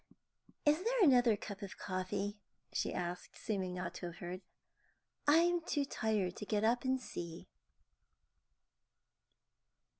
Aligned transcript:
"Is 0.65 0.83
there 0.83 1.03
another 1.03 1.37
cup 1.37 1.61
of 1.61 1.77
coffee?" 1.77 2.39
she 2.73 2.91
asked, 2.91 3.37
seeming 3.37 3.75
not 3.75 3.93
to 3.93 4.07
have 4.07 4.15
heard. 4.15 4.41
"I'm 5.27 5.61
too 5.61 5.85
tired 5.85 6.35
to 6.37 6.45
get 6.47 6.63
up 6.63 6.83
and 6.83 6.99
see." 6.99 7.45